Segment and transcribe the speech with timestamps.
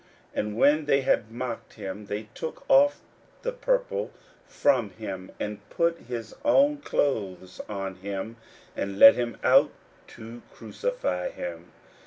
[0.35, 3.01] 41:015:020 And when they had mocked him, they took off
[3.43, 4.09] the purple
[4.47, 8.37] from him, and put his own clothes on him,
[8.75, 9.69] and led him out
[10.07, 11.71] to crucify him.